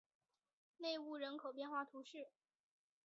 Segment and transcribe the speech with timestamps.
[0.79, 2.31] 内乌人口变化图示